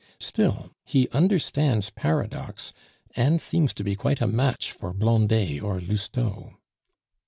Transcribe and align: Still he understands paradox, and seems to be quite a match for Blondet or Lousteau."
Still 0.19 0.71
he 0.83 1.07
understands 1.09 1.91
paradox, 1.91 2.73
and 3.15 3.39
seems 3.39 3.71
to 3.75 3.83
be 3.83 3.93
quite 3.95 4.19
a 4.19 4.25
match 4.25 4.71
for 4.71 4.93
Blondet 4.93 5.61
or 5.61 5.79
Lousteau." 5.79 6.57